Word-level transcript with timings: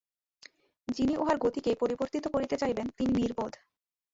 যিনি 0.87 1.13
উহার 1.17 1.37
গতিকে 1.37 1.71
পরিবর্তিত 1.75 2.25
করিতে 2.27 2.55
চাইবেন, 2.57 2.87
তিনি 2.97 3.11
নির্বোধ। 3.13 3.53